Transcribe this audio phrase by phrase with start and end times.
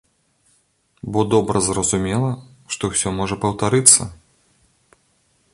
[1.15, 2.31] Бо добра зразумела,
[2.77, 4.01] што ўсё можа паўтарыцца!